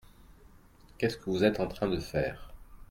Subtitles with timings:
[0.97, 2.55] Qu'est-ce que vous êtes en train de faire?